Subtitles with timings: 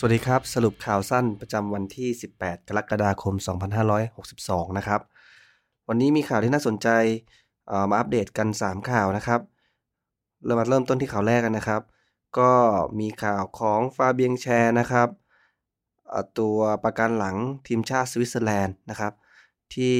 [0.00, 2.08] สวัสดีครับ สรุปข่าวสั้นประจำวันที่
[2.38, 3.34] 18 กรกฎาคม
[4.06, 5.00] 2562 นะครับ
[5.88, 6.88] วันนี้มีข่าวที่น่าสนใจ
[7.90, 9.40] มาอัปเดตกัน 3 ข่าวนะครับ
[10.44, 11.82] เรามาเริ่มต้นที่ข่าวแรกกันนะครับ
[12.38, 12.52] ก็
[13.00, 15.08] มีข่าวของฟาเบียงแชร์นะครับ
[16.38, 17.36] ตัวประกันหลัง
[17.66, 19.12] ทีมชาติสวิตเซอร์แลนด์นะครับ
[19.74, 19.96] ที่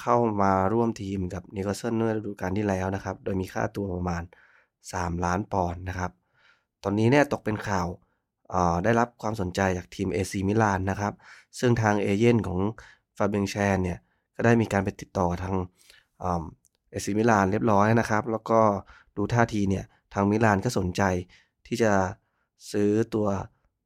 [0.00, 4.22] เข้ามาร่วมทีมกับนิโคลสันเมื่อฤดูกาลที่แล้วนะครับ โดยมีค่าตัวประมาณ
[4.74, 6.10] 3 ล้านปอนด์นะครับ
[6.82, 7.88] ตอนนี้เนี่ยตกเป็นข่าว
[8.84, 11.12] ได้รับความสนใจจากทีม AC มิลานนะครับ
[11.58, 12.60] ซึ่งทางเอเย่นต์ของ
[13.16, 13.98] ฟาเบียนแชร์เนี่ย
[14.36, 15.54] ก็ได้มีการไปติดต่อทาง
[16.90, 18.60] เอซีมิลานเรียบร้อยนะครับ แล้วก็
[19.16, 21.02] ดูท่าทีเนี่ย ทางมิลานก็สนใจ
[21.66, 21.92] ที่จะ
[22.70, 23.26] ซื้อตัว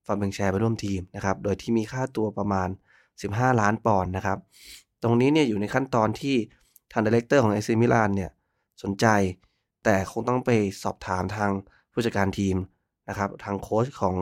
[0.06, 2.68] ฟาเบียนแชร์ไปร่วมทีมนะครับ โดยที่มีค่าตัวประมาณ
[3.14, 4.38] 15 ล้านปอนด์นะครับ
[5.02, 6.36] ตรงนี้เนี่ยอยู่ในขั้นตอนที่
[6.92, 8.30] ทาง director ของเอซีมิลานเนี่ย
[8.82, 9.06] สนใจ
[9.84, 10.50] แต่คงต้องไป
[10.82, 11.50] สอบถามทาง
[11.92, 12.56] ผู้จัดการทีม
[13.08, 14.14] นะครับ ทางโค้ชของ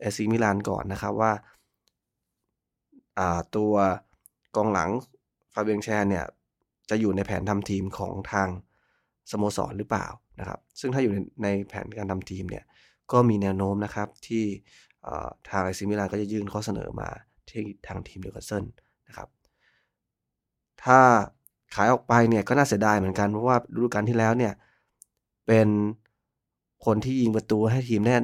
[0.00, 1.32] เอซีมิลานก่อนนะครับว่า
[3.56, 3.72] ตัว
[4.56, 4.90] กองหลัง
[5.54, 6.24] ฟาเบียนแชร์เนี่ย
[6.90, 8.48] จะอยู่ในแผนทำทีมของทาง
[9.30, 10.06] สโมสรหรือเปล่า
[10.40, 12.64] นะครับ ซึ่งถ้าอยู่ในในแผนการทำทีมเนี่ย
[13.12, 14.44] ก็มีแนวโน้มนะครับที่
[15.50, 17.08] ทางเอซีมิลานก็จะยื่นข้อเสนอมา
[17.48, 18.64] ที่ทางทีมเดลกัสเซน
[19.08, 19.28] นะครับ
[20.84, 20.98] ถ้า
[21.74, 24.52] ขายออกไปเนี่ยก็น่าเสียดายเหมือนกันเพราะว่าฤดูกาลที่แล้วเนี่ย
[25.46, 25.68] เป็น
[26.86, 28.16] คนที่ยิงประตูให้ทีมแน่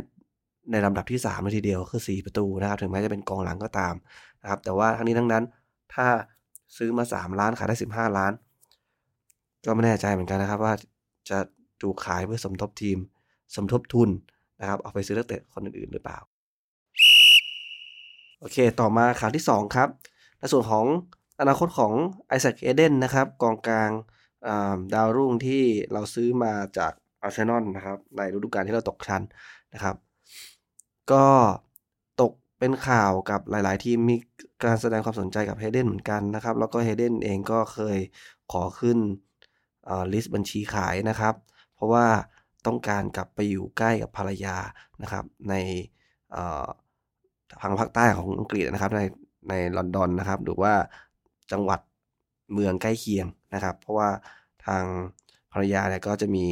[0.71, 3.95] ในลำดับที่3เลยทีเดียวคือ 4 ประตูนะครับ ถึงแม้จะเป็นกองหลังก็ตาม
[4.43, 5.45] นะครับ แต่ว่าทั้งนี้ทั้งนั้น
[5.95, 6.07] ถ้า
[6.77, 8.33] ซื้อมา 3 ล้านขายได้ 15 ล้าน
[9.65, 10.75] ก็ไม่แน่ใจเหมือนกันนะครับ ว่า
[11.31, 11.39] จะ
[11.83, 12.99] ถูกขายเพื่อสมทบทีม
[13.57, 14.11] สมทบทุน
[14.61, 16.19] นะครับ เอาไปซื้อนักเตะคนอื่นๆหรือเปล่า
[18.41, 19.89] โอเค ต่อมาข่าวที่ 2 ครับ
[20.39, 20.87] ในส่วนของ
[21.41, 21.93] อนาคตของ
[22.27, 23.91] ไอแซคเอเดนนะครับ กองกลาง
[24.95, 29.23] ดาวรุ่งที่เราซื้อมาจากอาร์เซนอลนะครับ ในฤดูกาลที่เราตกชั้น
[29.75, 29.97] นะครับ
[31.11, 31.25] ก็
[32.20, 34.17] ตกเป็นข่าวกับหลาย ๆ ทีมมี
[34.65, 37.99] การแสดงความสนใจกับเฮเดนเหมือนกันนะครับ แล้วก็เฮเดนเองก็เคย
[38.53, 38.99] ขอขึ้น
[40.12, 41.34] ลิสต์บัญชีขายนะครับ
[41.75, 42.06] เพราะว่า
[42.66, 44.56] ต้องการกลับไปอยู่ใกล้กับภรรยา
[45.03, 45.54] นะครับ ใน
[47.62, 49.00] ทางภาคใต้ของอังกฤษนะครับ ใน
[49.48, 50.72] ในลอนดอนนะครับ หรือว่า
[51.53, 51.81] จังหวัด
[52.53, 54.09] เมืองใกล้เคียงนะครับ เพราะว่า
[54.66, 54.84] ทาง
[55.53, 56.47] ภรรยาเนี่ยก็จะมี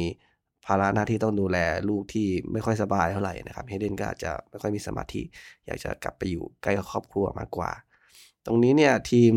[0.65, 1.57] ภาระหน้าที่ต้องดูแล
[1.89, 5.21] ลูกที่ไม่ค่อยสบายเท่าไหร่นะครับเฮเดนก็อาจจะไม่ค่อยมีสมาธิ
[5.65, 7.71] อยากจะกลับไปอยู่ใกล้ครอบครัวมากกว่า
[8.45, 9.33] ตรงนี้เนี่ยทีม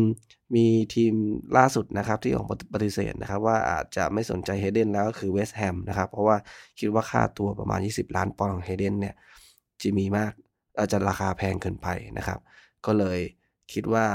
[0.55, 0.65] มี
[0.95, 1.13] ทีม
[1.57, 6.37] ล่าสุดนะครับที่ออกปฏิเสธนะครับ ว่าอาจจะไม่สนใจเฮเดนแล้วก็คือเวสต์แฮมนะครับ เพราะว่า
[6.79, 9.15] คิดว่าค่าตัวประมาณ 20 ล้านปอนด์ของเฮเดนเนี่ย
[9.81, 10.31] จะมีมาก
[10.79, 11.87] อาจจะราคาแพงเกินไป
[12.17, 12.39] นะครับ
[12.85, 13.19] ก็เลย
[13.73, 14.05] คิดว่า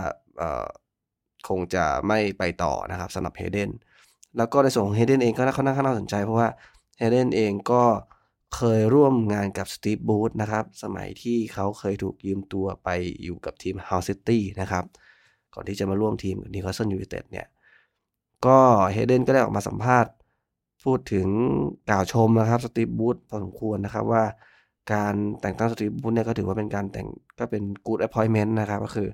[1.48, 3.70] คงจะไม่ไปต่อนะครับสำหรับเฮเดน
[4.36, 6.48] แล้วก็ในส่วนของเฮเดนเองก็น่าค่อนข้างน่าสนใจเพราะว่า
[7.00, 7.84] เฮเดนเองก็
[8.56, 12.88] เคยร่วมงานกับสตีฟบูธนะครับ สมัยที่เขาเคยถูกยืมตัวไป
[13.22, 14.84] อยู่กับทีมฮัลล์ซิตี้นะครับ
[15.54, 17.46] ก่อนที่จะมาร่วมทีมกับนิวคาสเซิลยูไนเต็ดเนี่ย
[18.46, 18.58] ก็
[18.92, 20.12] เฮเดนก็ได้ออกมาสัมภาษณ์
[20.84, 21.28] พูดถึง
[21.90, 24.24] กล่าวชมนะครับสตีฟบรูซพอสมควรนะครับว่า
[24.92, 29.08] การแต่งตั้งสตีฟบรูซเนี่ยก็ถือว่าเป็นการแต่งก็เป็น good appointment นะครับ ก็คือ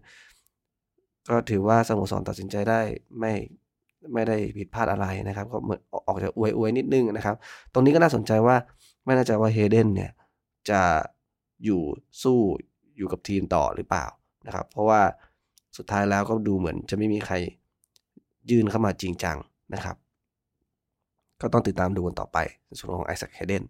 [1.29, 2.81] ก็ถือว่าสโมสรตัดสินใจได้
[3.19, 3.33] ไม่
[4.13, 7.37] ไม่ได้ผิดพลาดอะไรนะครับ ก็เหมือนออกจากอวยอวยนิดนึงนะครับ
[7.73, 8.57] ตรงนี้ก็น่าสนใจว่า
[9.05, 10.11] ไม่แน่ใจว่าเฮเดนเนี่ย
[10.71, 10.83] จะ
[11.65, 11.83] อยู่
[12.23, 12.39] สู้
[12.97, 14.05] อยู่กับทีมต่อหรือเปล่า
[14.47, 15.01] นะครับ เพราะว่า
[15.77, 17.35] สุดท้ายแล้วก็ดูเหมือนจะไม่มีใคร
[18.51, 19.37] ยื่นเข้ามาจริงจัง
[19.75, 19.97] นะครับ
[21.41, 23.65] ก็ต้องติดตามดูกันต่อไปในส่วนของไอแซคเฮเดน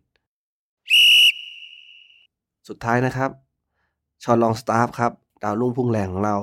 [2.68, 3.30] สุดท้ายนะครับ
[4.22, 6.36] ชอนลองสตาฟครับดาวรุ่งพุ่งแรงของเรา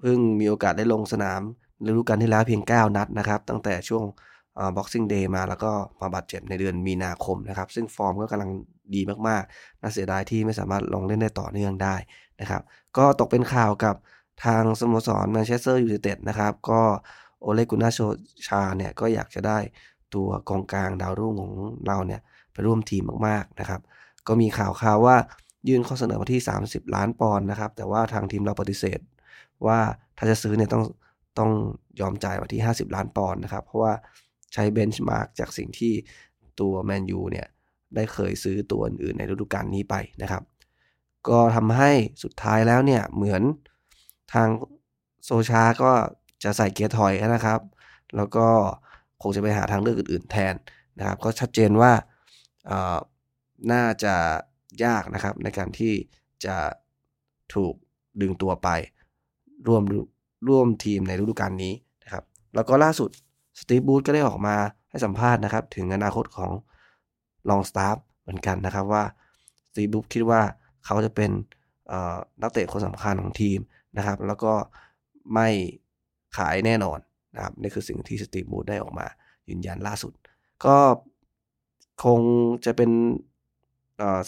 [0.00, 1.40] เพิ่งมีโอกาสได้ลงสนาม
[1.86, 4.04] ฤดูกาลที่แล้วเพียง 9 นัดนะครับ ตั้งแต่ช่วง
[4.76, 8.50] Boxing Day มาแล้วก็มาบาดเจ็บในเดือนมีนาคมนะครับ ซึ่งฟอร์มก็กำลัง
[8.94, 11.96] ดีมากๆ น่าเสียดายที่ไม่สามารถลงเล่นได้ต่อเนื่องได้
[12.40, 12.62] นะครับ
[12.96, 13.94] ก็ตกเป็นข่าวกับ
[14.44, 16.80] ทางสโมสรแมนเชสเตอร์ยูไนเต็ดนะครับ ก็
[17.40, 17.98] โอเลกุนนาร์โซล
[18.46, 19.58] ชาเนี่ยก็อยากจะได้
[20.14, 21.52] ตัวกองกลางดาวรุ่งของ
[21.86, 22.20] เราเนี่ย
[22.52, 23.80] ไปร่วมทีมมากๆนะครับ
[24.28, 25.16] ก็มีข่าวข่าวว่า
[25.68, 29.00] ยื่นข้อเสนอมาที่ 30 ล้านปอนด์นะครับ แต่ว่าทางทีมเราปฏิเสธ
[29.66, 29.78] ว่า
[30.18, 30.84] ถ้าจะซื้อเนี่ยต้อง
[31.38, 31.50] ต้อง
[32.00, 33.92] ยอมจ่ายมาที่ 50 ล้านปอนด์นะครับ เพราะว่า
[34.52, 35.92] ใช้เบนช์มาร์กจากสิ่งที่
[36.60, 37.46] ตัวแมนยูเนี่ย
[37.94, 40.42] ได้เคยซื้อตัวอื่นในฤดูกาลนี้ไปนะครับ
[41.28, 41.90] ก็ทำให้
[42.22, 43.42] สุดท้ายแล้วเนี่ยเหมือน
[44.32, 44.48] ทาง
[45.24, 45.92] โซชาก็
[46.44, 47.60] จะใส่เกียร์ถอยนะครับ
[48.16, 48.46] แล้วก็
[49.22, 50.54] คงจะไปหาทางเลือกอื่น ๆ แทน
[50.98, 51.92] นะครับ ก็ชัดเจนว่า
[53.72, 54.14] น่าจะ
[54.84, 55.94] ยากนะครับในการที่
[56.44, 56.56] จะ
[57.54, 57.74] ถูก
[58.20, 58.68] ดึงตัวไป
[59.68, 59.82] ร่วม
[60.48, 61.72] ร่วมทีมในฤดูกาลนี้
[62.04, 62.24] นะครับ
[62.54, 63.10] แล้วก็ล่าสุด
[63.60, 64.56] สตีฟบรูซก็ได้ออกมา
[64.90, 66.50] ให้สัมภาษณ์นะครับ ถึงอนาคตของ
[67.48, 69.04] ลองสตาฟเหมือนกันนะครับว่า
[69.68, 70.40] สตีฟบรูซคิดว่า
[70.84, 71.30] เขาจะเป็น
[72.42, 73.58] นักเตะคนสำคัญของทีม
[73.96, 74.52] นะครับ แล้วก็
[75.34, 75.48] ไม่
[76.36, 76.98] ขายแน่นอน
[77.34, 79.06] นะครับนี่คือสิ่งที่สตีฟบรูซได้ออกมา
[79.48, 80.12] ยืนยันล่าสุด
[80.64, 80.76] ก็
[82.04, 82.20] คง
[82.64, 82.90] จะเป็น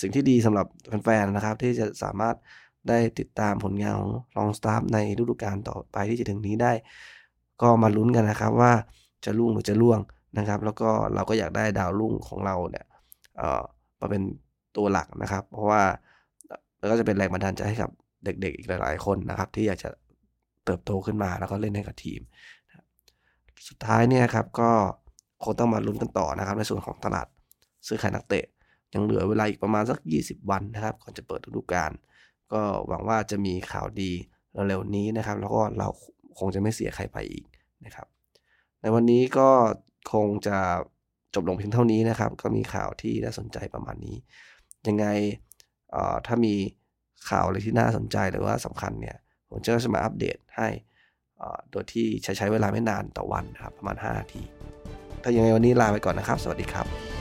[0.01, 0.67] สิ่งที่ดีสำหรับ
[1.05, 2.35] แฟนๆนะครับ ที่จะสามารถ
[2.89, 6.73] ได้ติดตามผลงานของลองสตาฟในฤดูกาลต่อไปที่จะถึงนี้ได้
[7.63, 8.73] ก็มาลุ้นกันนะครับว่า
[9.25, 10.01] จะรุ่งหรือจะล่วง
[10.39, 12.87] นะครับ แล้วก็เราก็อยากได้ดาวรุ่งของเราเนี่ย
[14.01, 14.23] มาเป็น
[14.77, 15.83] ตัวหลักนะครับ เพราะว่า
[16.79, 17.91] แล้วก็จะเป็นแรงบันดาลใจให้กับ
[18.25, 19.91] เด็กๆอีกหลายๆคนนะครับ ที่อยากจะ
[20.65, 22.21] เติบโตขึ้นมาแล้วก็เล่นให้กับทีม
[23.69, 24.71] สุดท้ายเนี่ยครับก็
[25.45, 27.27] คงต้องมาลุ้นกันต่อนะครับ ในส่วนของตลาด
[27.87, 28.45] ซื้อขายนักเตะ
[28.95, 31.93] ยังเหลือเวลาอีกประมาณสัก 20 วันนะครับ ก่อนจะเปิดฤดูกาล
[32.53, 34.13] ก็หวังว่าจะมีข่าวดี
[34.69, 35.89] เร็วๆนี้นะครับ แล้วก็เรา
[36.39, 37.45] คงจะไม่เสียใครไปอีก
[37.85, 38.07] นะครับ
[38.81, 39.49] ในวันนี้ก็
[40.13, 40.59] คงจะ
[41.35, 44.17] จบลงเพียงเท่านี้นะครับ ก็มีข่าวที่น่าสนใจประมาณนี้
[44.89, 45.07] ยังไง
[46.27, 46.55] ถ้ามี
[47.31, 49.17] ข่าวอะไรที่น่าสนใจหรือว่าสำคัญเนี่ย
[49.51, 50.69] ผมจะมาอัปเดตให้
[51.71, 54.43] โดยที่ใช้ใช้เวลาไม่นานต่อวันนะครับ ประมาณ5นาที
[55.23, 57.16] ถ้ายังไงวันนี้ลาไปก่อนนะครับ สวัสดีครับ